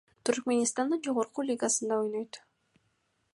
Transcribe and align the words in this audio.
Түркмөнстандын 0.27 1.03
жогорку 1.07 1.45
лигасында 1.51 2.01
ойнойт. 2.05 2.41